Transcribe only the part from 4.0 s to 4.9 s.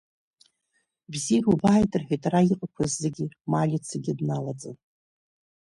дналаҵаны.